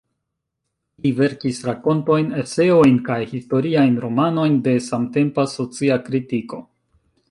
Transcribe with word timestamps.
Li 1.05 1.11
verkis 1.19 1.59
rakontojn, 1.67 2.33
eseojn 2.45 2.99
kaj 3.11 3.19
historiajn 3.37 4.03
romanojn 4.07 4.61
de 4.69 4.77
samtempa 4.91 5.51
socia 5.57 6.05
kritiko. 6.11 6.65